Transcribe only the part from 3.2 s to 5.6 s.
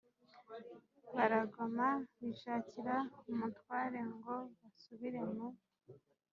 umutware ngo basubire mu